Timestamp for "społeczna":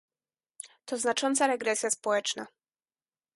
1.89-2.45